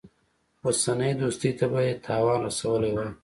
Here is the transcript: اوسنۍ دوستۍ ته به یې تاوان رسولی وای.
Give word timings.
اوسنۍ 0.65 1.11
دوستۍ 1.21 1.51
ته 1.59 1.65
به 1.71 1.79
یې 1.87 1.93
تاوان 2.05 2.39
رسولی 2.47 2.89
وای. 2.93 3.09